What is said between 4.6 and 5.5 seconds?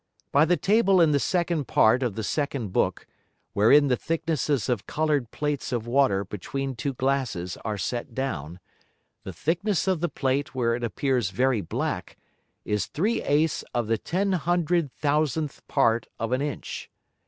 of colour'd